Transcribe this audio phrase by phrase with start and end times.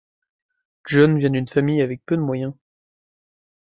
[0.87, 2.53] John vient d'une famille avec peu de moyens.